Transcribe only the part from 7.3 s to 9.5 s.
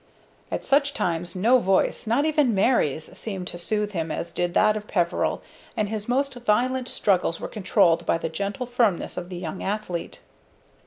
were controlled by the gentle firmness of the